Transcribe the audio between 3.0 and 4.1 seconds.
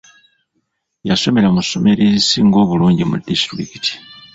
mu disitulikiti.